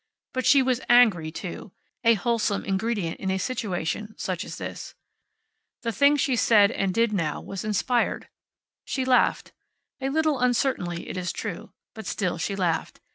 [0.33, 4.95] But she was angry, too, a wholesome ingredient in a situation such as this.
[5.83, 8.27] The thing she said and did now was inspired.
[8.83, 9.51] She laughed
[10.01, 12.99] a little uncertainly, it is true but still she laughed.